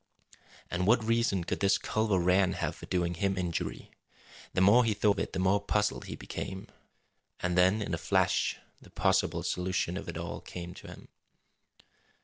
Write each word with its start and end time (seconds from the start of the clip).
And 0.71 0.87
what 0.87 1.03
reason 1.03 1.43
could 1.43 1.59
this 1.59 1.77
Culver 1.77 2.17
Rann 2.17 2.53
have 2.53 2.75
for 2.75 2.87
doing 2.87 3.13
him 3.13 3.37
injury? 3.37 3.91
The 4.55 4.59
more 4.61 4.83
he 4.83 4.95
thought 4.95 5.19
of 5.19 5.19
it 5.19 5.33
the 5.33 5.37
more 5.37 5.61
puzzled 5.61 6.05
he 6.05 6.15
became. 6.15 6.65
And 7.39 7.55
then, 7.55 7.83
in 7.83 7.93
a 7.93 7.99
flash, 7.99 8.57
the 8.81 8.89
possible 8.89 9.43
solution 9.43 9.97
of 9.97 10.09
it 10.09 10.17
all 10.17 10.41
came 10.41 10.73
to 10.73 10.87
him. 10.87 11.07